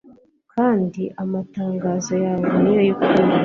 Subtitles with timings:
[0.53, 3.21] kandi amatangazo yawe ni yo y’ukuri